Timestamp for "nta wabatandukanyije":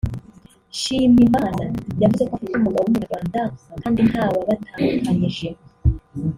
4.09-5.49